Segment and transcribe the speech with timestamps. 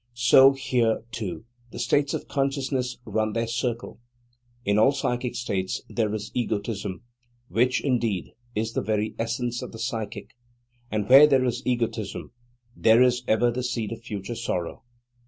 [0.15, 3.99] So here, too, the states of consciousness run their circle.
[4.65, 7.03] In all psychic states there is egotism,
[7.49, 10.31] which, indeed, is the very essence of the psychic;
[10.89, 12.31] and where there is egotism
[12.75, 14.81] there is ever the seed of future sorrow.